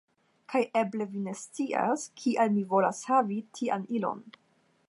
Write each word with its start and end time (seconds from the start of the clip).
Kaj 0.53 0.61
eble 0.79 1.05
vi 1.11 1.21
ne 1.25 1.35
scias, 1.41 2.07
kial 2.23 2.57
mi 2.57 2.67
volas 2.75 3.05
havi 3.13 3.41
tian 3.61 3.89
ilon. 3.99 4.27